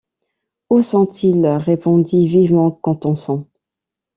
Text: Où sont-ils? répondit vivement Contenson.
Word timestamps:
Où 0.71 0.81
sont-ils? 0.81 1.45
répondit 1.45 2.25
vivement 2.27 2.71
Contenson. 2.71 3.45